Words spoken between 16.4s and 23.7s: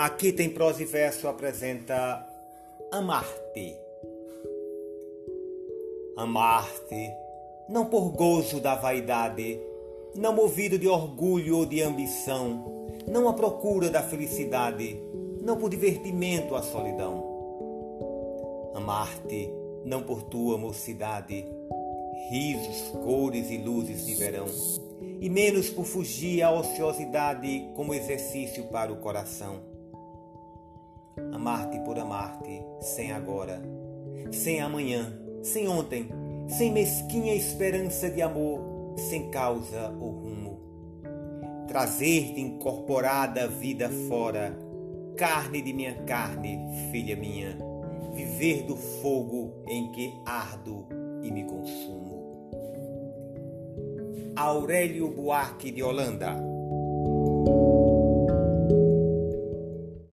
à solidão. Amar-te, não por tua mocidade, risos, cores e